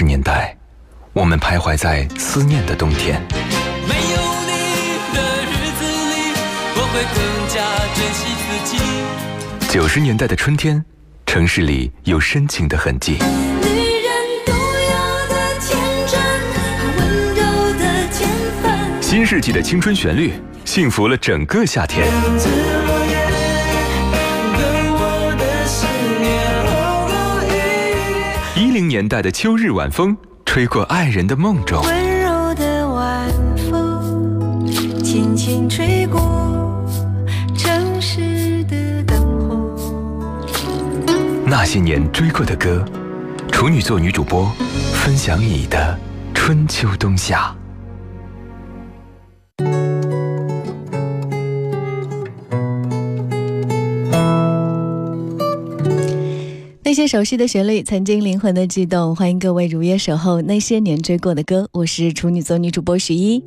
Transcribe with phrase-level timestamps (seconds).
[0.00, 0.56] 十年代，
[1.12, 3.20] 我们徘徊在思念的冬天。
[3.86, 4.52] 没有你
[5.14, 6.32] 的日子里，
[6.74, 7.20] 我会更
[7.50, 7.60] 加
[7.94, 9.70] 珍惜自己。
[9.70, 10.82] 九十年代的春天，
[11.26, 13.18] 城市里有深情的痕迹。
[13.20, 13.68] 女
[14.00, 14.10] 人
[14.46, 14.96] 独有
[15.28, 15.68] 的天
[16.08, 16.56] 真和
[16.96, 17.00] 温
[17.34, 17.42] 柔
[17.78, 18.26] 的天
[18.62, 19.02] 分。
[19.02, 20.32] 新世纪的青春旋律，
[20.64, 22.08] 幸福了整个夏天。
[28.80, 30.16] 零年代的秋日晚风，
[30.46, 31.82] 吹过爱人的梦中。
[31.84, 33.28] 温柔的晚
[33.70, 34.66] 风，
[35.04, 36.18] 轻轻吹过
[37.54, 39.92] 城市的灯火。
[41.44, 42.82] 那些年追过的歌，
[43.52, 44.50] 处女座女主播
[44.94, 45.98] 分享你的
[46.32, 47.54] 春秋冬夏。
[57.00, 59.16] 那些熟悉的旋律，曾经灵魂的悸动。
[59.16, 63.42] 欢迎各位如约守候那些年追过的歌，我是处女座女主播徐一。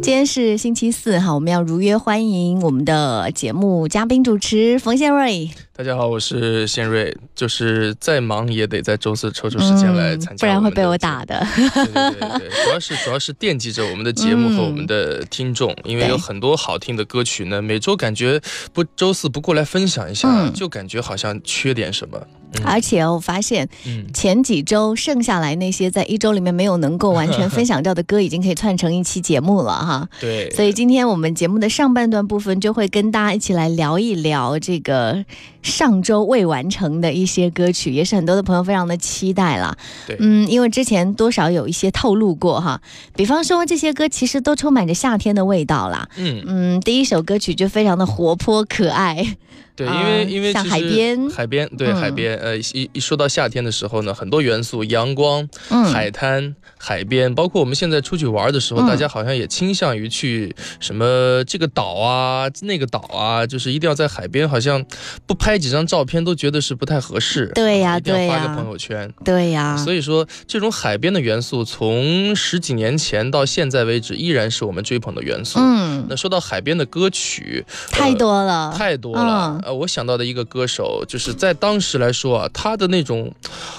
[0.00, 5.50] 今天是星期四哈，我们要如约欢迎我们的节目嘉宾主持冯宪瑞。
[5.74, 11.44] 大家好，我是宪瑞，就是再忙也得在周四抽出时间来参加、嗯，不然会被我打的。
[11.56, 18.40] 对对对对，主要是主要是惦记着我们的节目和我们的听众，嗯、因为有很多好听的歌曲呢，每周感觉
[18.72, 22.16] 不周四不过来分享一下，嗯、就感觉好像缺点什么。
[22.54, 23.68] 嗯、而且我发现，
[24.14, 30.08] 前几周剩下来那些在一周里面没有能够完全分享掉的歌，已经可以串成一期节目了哈。
[30.20, 35.24] 对，所以今天我们节目的上半段部分就会跟大家一起来聊一聊这个
[35.62, 39.76] 上周未完成的一些歌曲，也是很多的朋友非常的期待了。
[40.06, 42.80] 对，嗯，因为之前多少有一些透露过哈，
[43.14, 46.08] 比方说这些歌其实都充满着夏天的味道啦。
[46.16, 49.36] 嗯嗯，第一首歌曲就非常的活泼可爱。
[49.76, 64.82] 对，因为、嗯、因为像海边，海边对、嗯、海边，呃，一一说到夏天的时候呢，很多元素，阳光、嗯、海滩、海边，包括我们现在出去玩的时候，嗯、大家好像也倾向于去什么这个岛啊、那个岛啊，就是一定要在海边，好像
[65.26, 67.52] 不拍几张照片都觉得是不太合适。
[67.54, 69.12] 对呀、啊，一定要发个朋友圈。
[69.24, 75.58] 对呀、啊，所以说这种海边的元素，从十几年前到现在为止，依然是我们追捧的元素。
[75.60, 79.60] 嗯，那说到海边的歌曲，太多了，呃、太多了。
[79.66, 80.46] 呃，我想到的一个。
[80.46, 83.34] 歌手就是在当时来说啊，他的那种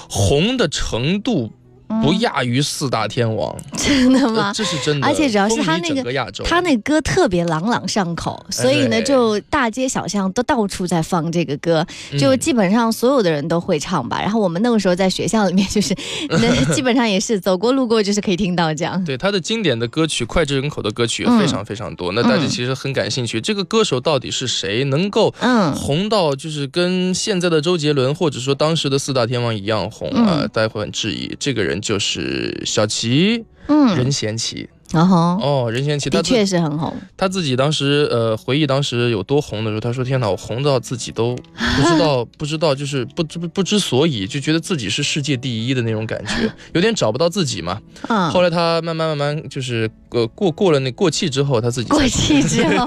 [0.10, 1.52] 红的程度
[1.88, 4.52] 不亚于四大天王， 真的吗？
[4.54, 11.86] 这是真的，而且主要是他那个他那歌特别朗朗上口，所以呢，就大街小巷都到处在放这个歌，
[12.20, 14.20] 就基本上所有的人都会唱吧。
[14.22, 15.96] 然后我们那个时候在学校里面，就是
[16.30, 19.02] 那基本上也是走过路过就是可以听到这样。
[19.06, 22.12] 对他的经典的歌曲、脍炙人口的歌曲也非常非常多。
[22.12, 25.34] 那大家其实很感兴趣，这个歌手到底是谁，能够
[25.76, 30.46] 红到就是跟现在的周杰伦或者说当时的四大天王一样红啊？
[30.52, 31.77] 大家会很质疑这个人。
[31.82, 34.70] 就是小齐，嗯，任贤齐。
[34.94, 36.94] 哦哦，任贤齐的确是很红。
[37.18, 48.32] 他自己当时呃回忆当时有多红的时候，他说：“天哪，我红到自己都不知道， 不知道，就是不知不知所以，就觉得自己是世界第一的那种感觉，有点找不到自己嘛。”嗯。
[48.32, 52.86] 后来他慢慢慢慢就是呃过过了那过气之后，他自己过气之后，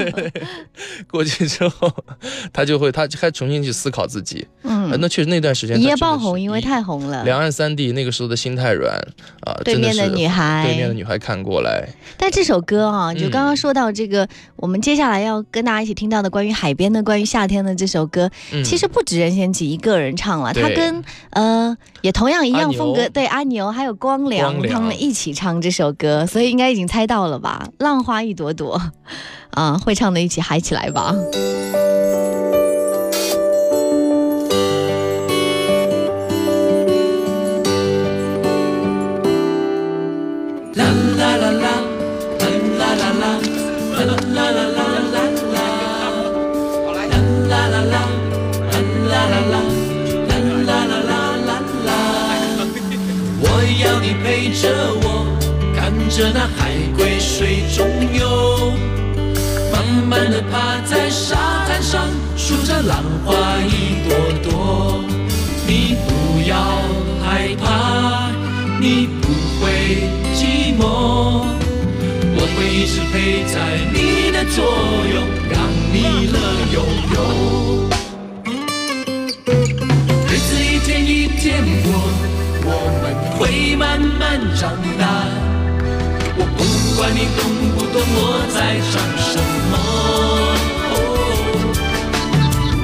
[1.11, 1.93] 过气之后，
[2.53, 4.47] 他就会他还重新去思考自己。
[4.63, 7.25] 嗯、呃，那确实那段时间一夜爆红，因为太红了。
[7.25, 8.97] 两岸三地那个时候的心太软
[9.43, 11.89] 啊，对面的女孩，对面的女孩看过来。
[12.17, 27.67] 但这首歌啊，就刚刚说到这个，嗯、我们接下来要跟大家一起听到的关于海边的、关于夏天的这首歌，嗯、其实不止任贤齐一个人唱了，他跟呃也同样一样风格，对阿牛还有光良,光良他们一起唱这首歌，所以应该已经猜到了吧？
[27.79, 28.81] 浪花一朵朵，
[29.51, 31.15] 啊，会唱的一起嗨起来吧。
[54.41, 54.71] 陪着
[55.03, 55.27] 我，
[55.77, 57.87] 看着那海龟水中
[58.19, 58.73] 游，
[59.71, 62.09] 慢慢的趴在沙滩上，
[62.39, 65.05] 数着浪花一朵朵。
[65.67, 66.57] 你不要
[67.23, 68.31] 害怕，
[68.81, 69.29] 你不
[69.61, 71.45] 会寂寞，
[72.33, 73.61] 我会一直陪在
[73.93, 74.65] 你的左
[75.13, 75.21] 右，
[84.61, 85.07] 长大，
[86.37, 86.61] 我不
[86.95, 87.41] 管你懂
[87.75, 89.41] 不懂我在唱什
[89.71, 89.73] 么。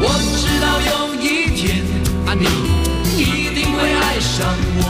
[0.01, 0.09] 我
[0.41, 1.85] 知道有一天
[2.25, 2.49] 啊，你
[3.21, 4.81] 一定会爱上我。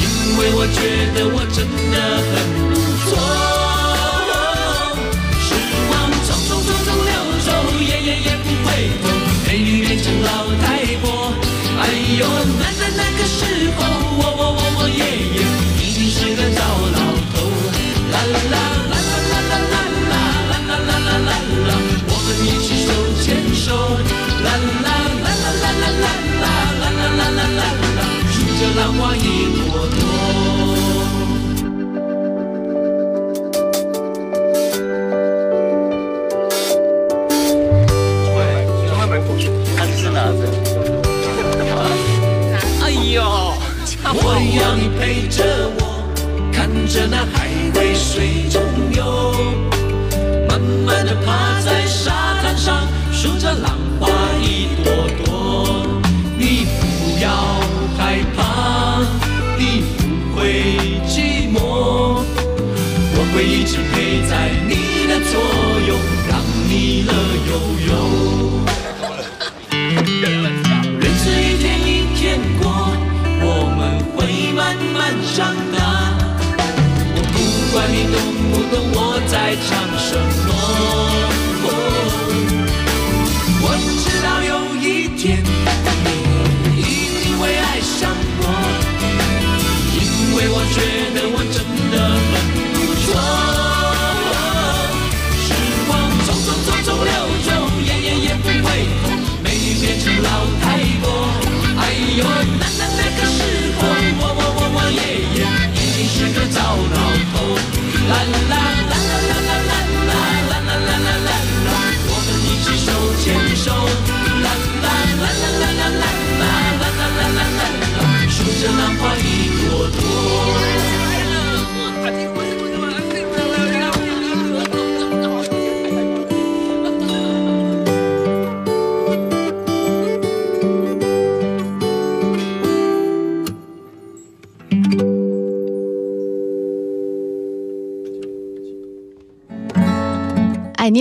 [0.00, 0.80] 因为我觉
[1.12, 1.94] 得我真的
[2.32, 2.32] 很
[2.72, 3.06] 不错。
[5.44, 5.52] 时
[5.86, 5.92] 光
[6.24, 7.12] 匆匆匆匆流
[7.44, 7.48] 走，
[7.84, 8.66] 夜夜也不回
[9.04, 9.04] 头，
[9.46, 11.04] 美女变成老太婆。
[11.78, 11.84] 哎
[12.18, 12.24] 呦，
[12.58, 13.44] 那那那个时
[13.76, 13.78] 候，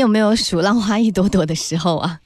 [0.06, 2.20] 有没有数浪花一朵朵的时候啊？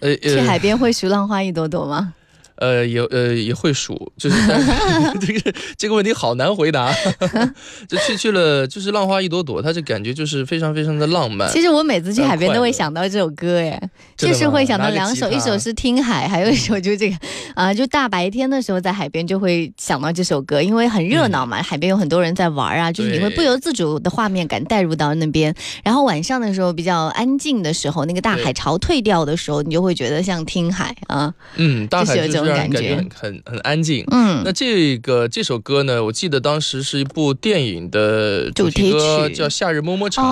[0.00, 2.12] 呃去海边会数浪花一朵朵吗？
[2.56, 6.94] 呃，也呃也会数，就是 但是这个 这个问题好难回答。
[7.88, 11.50] 就去去了，就是浪花一朵朵，它这感觉就是非常非常的浪漫。
[11.50, 17.16] 其实我每次去海边都会想到这首歌，哎，就是会想到两首，一首是听海，还有一首就这个
[17.54, 25.54] 啊，就大白天的时候在海边就会想到这首歌，因为很热闹嘛，海边有很多人在玩啊，就是你会不由自主的画面感带入到那边。
[25.82, 31.32] 然后晚上的时候比较安静的时候，那个大海潮退掉的时候，你就会觉得像听海啊。
[31.56, 32.96] 嗯，大海就是让人感觉。
[32.96, 34.04] 很很很安静。
[34.10, 39.34] 嗯，那这个这首歌呢，我记得当时是一部电影的主主题题歌，曲。
[39.34, 40.22] 叫《夏日么么茶》，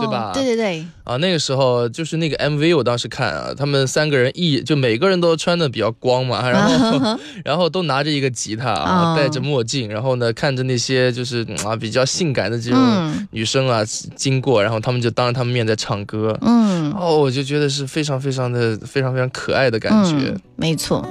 [0.00, 0.32] 对吧？
[0.34, 9.16] 对对对，啊，那个时候就是那个 MV，我当时看啊，他们三个人一就每个人都穿的比较光嘛， 然后 然后都拿着一个吉他啊，啊。
[9.16, 13.28] 戴着墨镜，然后呢看着那些就是嗯啊比较性感的这种嗯。
[13.32, 13.82] 女生啊
[14.16, 16.92] 经过，然后他们就当着他们面在唱歌，嗯。
[16.92, 20.10] 哦，我就觉得是非常非常的非常非常可爱的感觉。
[20.30, 21.06] 嗯，没错，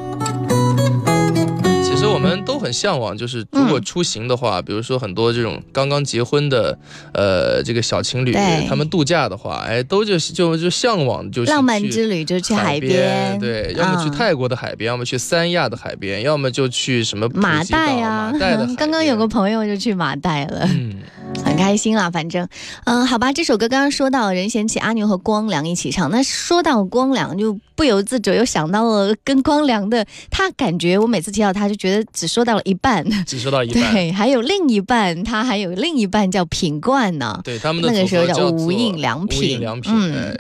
[2.12, 6.78] 我们都很向往，就是如果出行的话，比如说很多这种刚刚结婚的，
[7.14, 8.34] 呃，这个小情侣，
[8.68, 18.32] 他们度假的话，哎，都就就就向往就是浪漫去之旅就去海边，对，要么去嗯泰国的海边，要么去三亚的海边，要么就去什么马代啊。
[18.34, 18.58] 马代。
[18.76, 20.68] 刚刚有个朋友就去马代了。
[20.72, 20.96] 嗯，
[21.44, 22.48] 很开心啦，反正，
[22.86, 33.94] 嗯，好吧，这首歌刚刚说到任贤齐、阿牛和光良一起唱，那说到光良，就不由自主又想到了跟光良的，他感觉我每次提到他就觉得只说到了一半， 只说到一半。
[33.94, 39.92] 对，还有另一半，他还有另一半叫品冠呢，对他们的那个时候叫无印良品无印良品，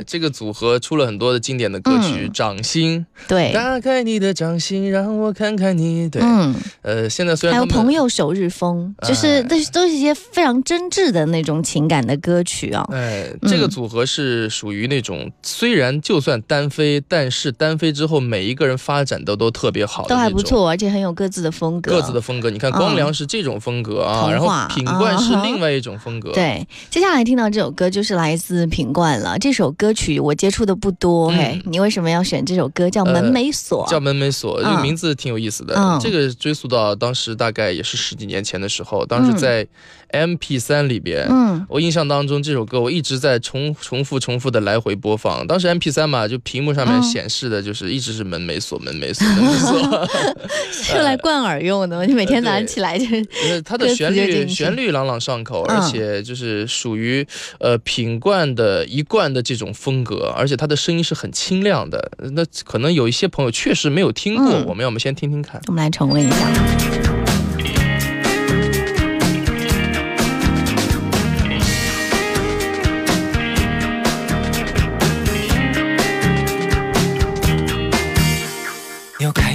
[0.05, 6.09] 这个组合出了很多的经典的歌曲，嗯掌心》，对，打开你的掌心，让我看看你。
[6.09, 20.39] 对，嗯，呃，现在虽然还有朋友首日风，就是哎都都是一些非常真挚的那种情感的歌曲啊、哎，这个嗯组合是属于那种，虽然就算单飞，但是单飞之后每一个人发展的都特别好，都还不。
[20.50, 29.38] 错，而且很有各自的风格，各自的风格，你看光良是这种风格啊，然后品冠是另外一种风格。，对，接下来听到这首歌就是来自品冠了。
[29.38, 32.89] 这首歌曲我接触的不多，嗯嘿，你为什么要选这首歌？
[32.89, 35.75] 叫《门没锁》叫门没锁，这个嗯名字挺有意思的。
[35.77, 39.67] 嗯这个追溯到当时大概也是十几年前的时候，当时在
[40.12, 45.47] MP 三里边，嗯，我印象当中这首歌我一直在重重复重复的来回播放。
[45.47, 50.07] 当时 M P 三嘛，就屏幕上面显示的就是一直是门没锁，门没锁，门没锁，
[50.71, 52.05] 是用来灌耳用的。
[52.05, 57.25] 你每天早上起来就是它的旋律旋律朗朗上口，而且就是属于
[57.57, 62.11] 呃品冠的一贯的这种风格，而且它的声音是很清亮的。
[62.33, 65.59] 那可能有一些朋友确实没有听过，我们要么先听听看。
[65.65, 67.18] 我们来重温一下。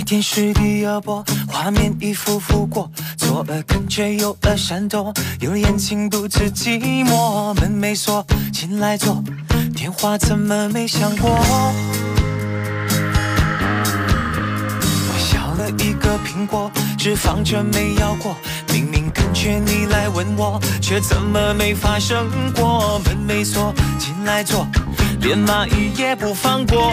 [0.04, 7.54] 电视第二波，画面一幅幅过，左耳感觉右耳闪躲，有眼睛独自寂寞。
[7.54, 9.24] 门没锁，进来坐，
[9.74, 11.30] 电话怎么没响过？
[15.08, 18.36] 我削了一个苹果，只放着没咬过。
[18.70, 23.00] 明明感觉你来吻我，却怎么没发生过？
[23.06, 24.66] 门没锁，进来坐，
[25.20, 26.92] 连蚂蚁也不放过。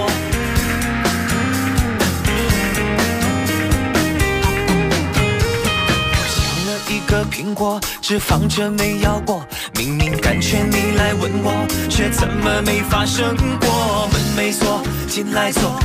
[7.11, 9.45] 个苹果，只放着没咬过。
[9.75, 14.07] 明明感觉你来吻我，却怎么没发生过？
[14.13, 15.77] 门没锁，进来坐，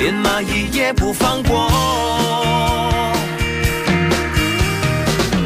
[0.00, 1.70] 连蚂蚁也不放过。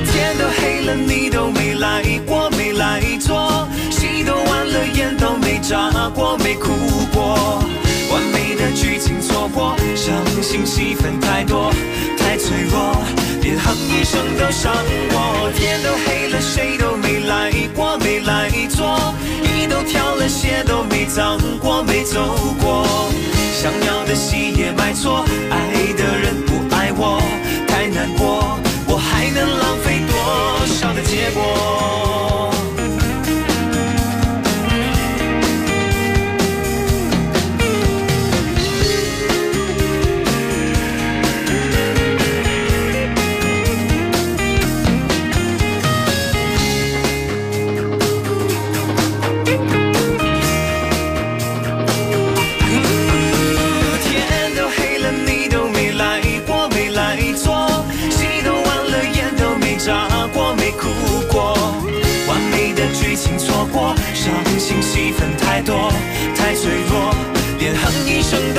[0.06, 3.68] 天都黑了，你都没来过，没来坐。
[4.94, 6.72] 眼都没眨过，没哭
[7.12, 7.62] 过，
[8.10, 11.72] 完美的剧情错过，伤心戏份太多，
[12.18, 12.96] 太脆弱，
[13.42, 14.72] 连哼一声都伤
[15.10, 15.50] 我。
[15.56, 22.86] 天都黑了，谁都没来过，没来坐，衣都挑了，鞋都没脏过，没走过，
[23.52, 25.24] 想要的戏也买错，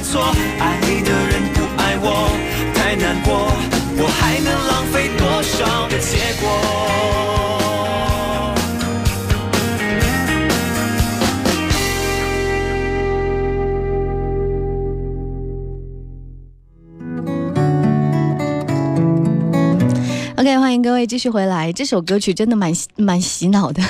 [0.00, 0.22] 错，
[0.60, 2.30] 爱的人不爱我，
[2.74, 3.50] 太难过，
[20.78, 21.72] 迎各位继续回来。
[21.72, 23.82] 这首歌曲真的蛮蛮洗脑的，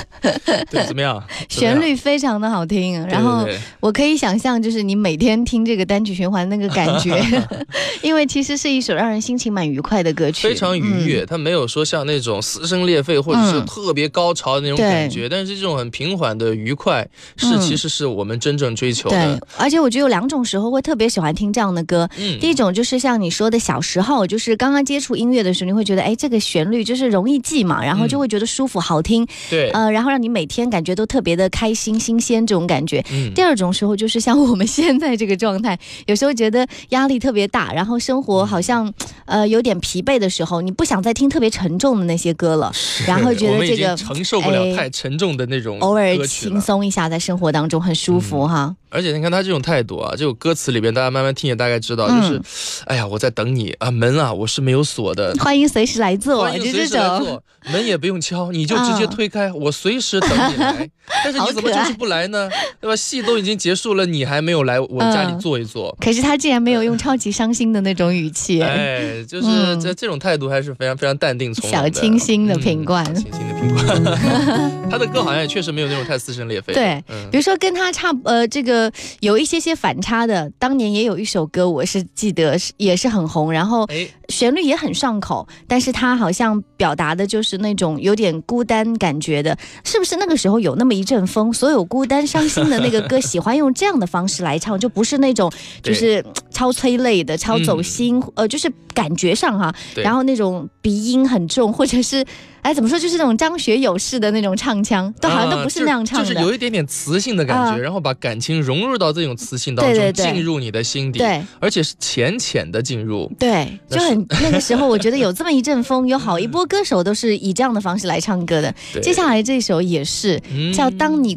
[0.69, 1.23] 对， 怎么样？
[1.47, 3.05] 旋律非常的好听。
[3.07, 3.47] 然后
[3.79, 7.23] 我可以想象，就是你每天听这个单曲循环那个感觉，
[8.01, 11.25] 因为其实是一首让人心情蛮愉快的歌曲，非常愉悦。
[11.25, 19.47] 它没有说像那种撕声裂肺或者是特别高潮的那种感觉，但是这种很平缓的愉快是其实是我们真正追求的。
[19.57, 22.09] 而且我觉得有两种时候会特别喜欢听这样的歌。
[22.17, 33.03] 嗯，第一种就是像你说的小时候，就是刚刚接触音乐的时候，你会觉得哎，这个旋律就是容易记嘛，然后就会觉得舒服好听，对，呃，然后让你每天感觉都特别的开心新鲜这种感觉。
[33.33, 38.91] 第二种时候就是像我们现在这个状态，有时候觉得压力特别大，然后生活好像
[39.25, 42.71] 呃有点疲惫的时候，你不想再听特别沉重的那些歌了，
[43.05, 48.75] 然后觉得这个承受不了太沉重的那种，偶尔轻松一下，在生活当中很舒服哈。
[48.89, 52.41] 而且你看他这种态度啊，这首歌词里边，大家慢慢听也大概知道，就是，
[52.85, 60.89] 哎呀，我在等你啊，门啊，我是没有锁的，欢迎随时来坐，欢迎随时来坐，门也不用敲，你就直接推开，我随时等你来。
[61.23, 62.47] 但是你怎么就是不来呢？
[62.79, 62.95] 对吧？
[62.95, 65.95] 戏都已经结束了，你还没有来我家里坐一坐。
[65.99, 69.47] 可是他竟然没有用超级伤心的那种语气，哎，就是
[69.81, 71.91] 这这种态度还是非常非常淡定从容的。
[71.91, 73.58] 小清新的品冠，清新的
[74.89, 76.73] 他的歌好像也确实没有那种太撕心裂肺。
[76.73, 79.59] 对，比如说跟他差呃这个有一些。
[79.59, 83.85] 些反差的，当年也有一首歌，我是记得是也是很红，然后
[84.29, 95.51] 旋律也很上口，但是他好像表达的就是那种有点孤单感觉的，是不是那个时候有那么一阵风，所有孤单伤心的那个歌喜欢用这样的方式来唱，就不是那种
[95.83, 102.25] 就是超催泪的、超走心，呃，就是感觉上哈，然后那种鼻音很重，或者是。
[102.61, 102.99] 哎，怎么说？
[102.99, 118.73] 就是那种张学友式的那种唱腔，都好像都不是那样唱的，就是有一点点磁性的感觉，然后把感情融入到这种磁性当中，进入你的心底，对，而且是浅浅的进入，对，就很那个时候，我觉得有这么一阵风，有好一波歌手都是以这样的方式来唱歌的。
[119.01, 120.39] 接下来这首也是
[120.73, 121.35] 叫《当你》。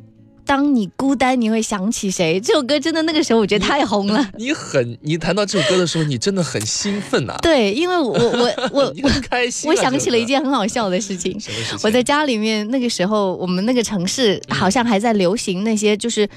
[0.53, 2.39] 当你孤单，你会想起谁？
[2.39, 4.23] 这首歌真的那个时候我觉得太红了。
[4.37, 7.35] 你很，你谈到这首歌的时候，你真的很兴奋呐。
[7.41, 9.71] 对，因为我我我 我开心。
[9.71, 11.41] 我想起了一件很好笑的事情。
[11.41, 11.79] 什么事情？
[11.85, 16.29] 我在家里面那个时候，我们那个城市好像还在流行那些就是。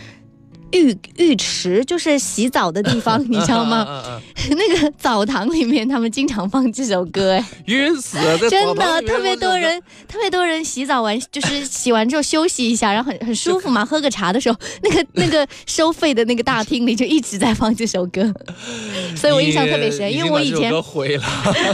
[0.76, 4.20] 浴浴池就是洗澡的地方， 你知道吗？
[4.50, 8.38] 那个澡堂里面，他们经常放这首歌，哎，晕死了！
[8.50, 18.22] 真的特别多人，特别多人洗澡完就是洗完之后休息一下，然后很很舒服嘛， 喝个茶的时候，那个那个收费的那个大厅里就一直在放这首歌，
[19.16, 20.72] 所以我印象特别深，因为我以前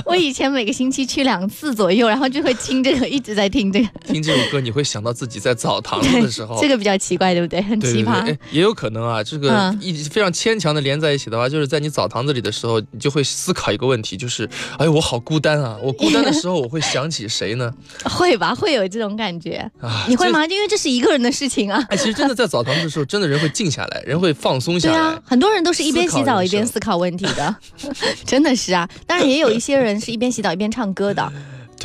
[0.06, 3.88] 我以前每个星期去两次左右，然后就会听这个，一直在听这个。
[4.06, 7.62] 听这首歌，你会想到自己在澡堂的时候，这个比较奇怪，对不对？
[7.62, 8.91] 很奇葩，也有可能。
[8.92, 15.78] 能啊，这个一非常牵强的连在一起的话，就是在你澡堂子里的时候，你就会思考一个问题，就是，哎，我好孤单啊！
[15.82, 17.74] 我孤单的时候，我会想起谁呢？
[18.06, 20.06] 会吧，会有这种感觉啊？
[20.08, 20.46] 你会吗？
[20.46, 21.84] 因为这是一个人的事情啊。
[21.90, 24.96] 哎，其实真的在澡堂子的时候，真的人会静下来，人会放松下来。
[24.96, 27.56] 对啊，很多人都是一边洗澡一边思考问题的，
[28.26, 28.88] 真的是啊。
[29.08, 31.32] 当然，也有一些人是一边洗澡一边唱歌的。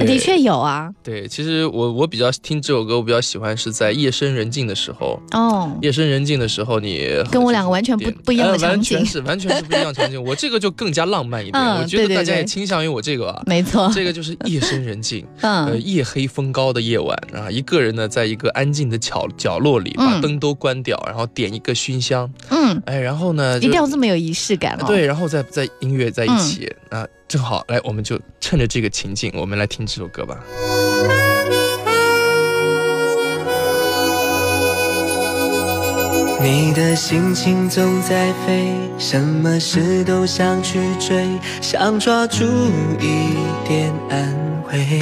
[0.05, 10.23] 的确有啊，对，其实我我比较听这首歌，我比较喜欢是在夜深人静的时候哦，夜深人静的时候，你跟我两个完全不不一样的场景，完全是完全是不一样场景。
[10.23, 27.07] 我这个就更加浪漫一点，我觉得大家也倾向于我这个啊，没错，这个就是夜深人静， 呃，夜黑风高的夜晚啊，一个人呢，在一个安静的角角落里，把灯都关掉，然后点一个熏香，嗯，哎，然后呢，一定要这么有仪式感哦，对，然后再再音乐在一起啊。
[27.37, 30.39] 好，来，我们就趁着这个情境，我们来听这首歌吧。
[36.43, 41.27] 你的心情总在飞，什么事都想去追，
[41.61, 42.45] 想抓住
[43.01, 43.35] 一
[43.67, 45.01] 点安慰。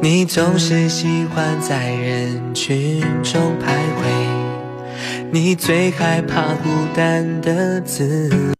[0.00, 8.59] 你总是喜欢在人群中徘徊，你最害怕孤单的滋味。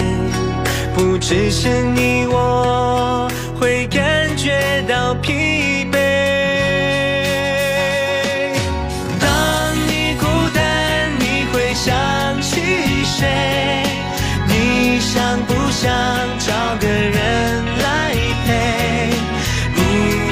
[1.01, 3.27] 不只是你我
[3.59, 5.97] 会感觉到疲惫
[9.19, 9.27] 当
[9.87, 12.61] 你孤单你会想起
[13.03, 13.83] 谁？
[14.47, 15.91] 你想不想
[16.37, 18.13] 找个人来
[18.45, 19.09] 陪？
[19.73, 19.81] 你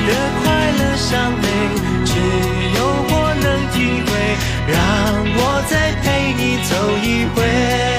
[0.05, 0.09] 的
[0.43, 1.47] 快乐伤悲
[2.05, 2.13] 只
[2.77, 2.79] 有
[3.09, 4.09] 我能体会
[4.67, 4.77] 让
[5.35, 6.05] 我再陪
[6.37, 7.98] 你走一回。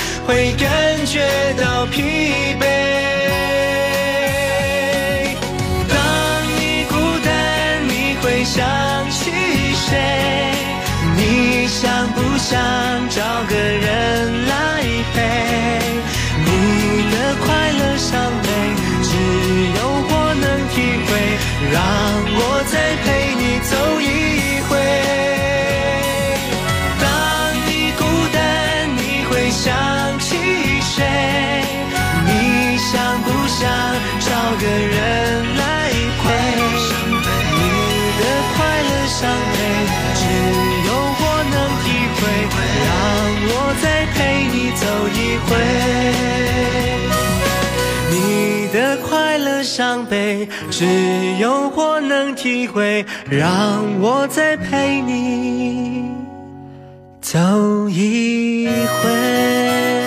[0.31, 1.19] 会感觉
[1.61, 2.01] 到疲
[2.57, 2.63] 惫。
[5.89, 5.95] 当
[6.55, 8.63] 你孤单，你会想
[9.09, 9.29] 起
[9.75, 9.91] 谁？
[11.17, 12.57] 你想不想
[13.09, 14.81] 找个人来
[15.13, 15.19] 陪？
[16.45, 16.49] 你
[17.11, 18.47] 的快乐伤悲，
[19.03, 19.11] 只
[19.75, 20.75] 有我能体
[21.07, 21.09] 会。
[21.73, 21.75] 让
[45.47, 45.57] 回。
[48.09, 50.85] 你的快乐伤悲，只
[51.39, 53.05] 有我能体会。
[53.29, 56.11] 让我再陪你
[57.21, 57.39] 走
[57.89, 60.00] 一回。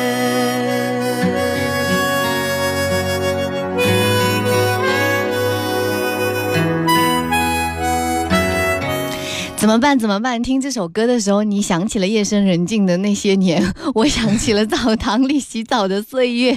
[9.65, 9.99] 怎么办？
[9.99, 10.43] 怎么办？
[10.43, 16.51] 听这首歌的时候，你想起了夜深人静的那些年， 我想起了澡堂里洗澡的岁月。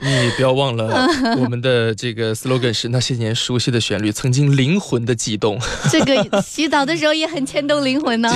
[0.00, 1.06] 你不要忘了，
[1.38, 5.56] 我们的这个 slogan 是那些年熟悉的旋律，曾经灵魂的悸动。
[5.88, 8.28] 这个洗澡的时候也很牵动灵魂呢。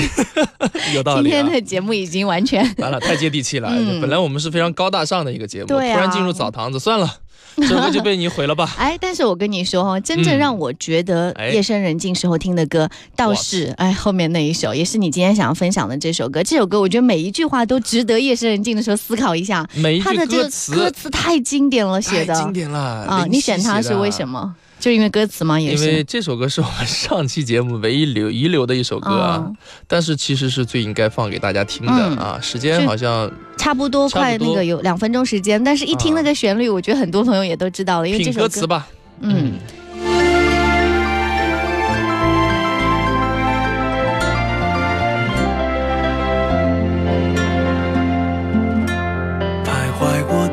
[0.94, 1.24] 有道理。
[1.24, 3.68] 今天的节目已经完全完了，太接地气了。
[4.00, 7.16] 本来我们是非常高大上的一个节目，突然进入澡堂子，算了。
[7.68, 8.72] 这歌就被你毁了吧？
[8.78, 16.42] 哎，但是我跟你说哈，真正让我觉得夜深人静时候听的歌，倒是哎后面那一首，也是你今天想要分享的这首歌。
[16.42, 19.66] 这首歌我觉得每一句话都值得夜深人静的时候思考一下。
[19.74, 23.26] 每一句歌词，歌词太经典了，写的经典了啊！
[23.28, 24.54] 你选它是为什么？
[24.80, 25.60] 就因为歌词嘛？
[25.60, 29.46] 也是因为这首歌是我们上期节目唯一留遗留的一首歌啊，
[29.86, 32.40] 但是其实是最应该放给大家听的啊。
[32.40, 38.88] 时间好像差不多快那个有两分钟时间，但是一听那个旋律，我觉得很多朋友也都知道了，因为这首歌词吧，
[39.20, 39.52] 嗯。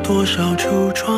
[0.04, 1.17] 多少橱窗，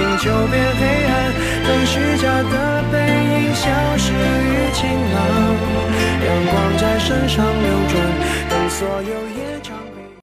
[0.00, 1.12] 心，就变黑暗。
[1.66, 5.18] 等虚假的背影消失于晴朗，
[6.24, 7.94] 阳光在身上流转，
[8.48, 9.49] 等所有。